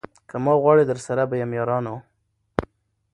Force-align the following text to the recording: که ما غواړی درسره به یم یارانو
که 0.29 0.35
ما 0.43 0.53
غواړی 0.63 0.83
درسره 0.91 1.23
به 1.29 1.35
یم 1.41 1.51
یارانو 1.59 1.95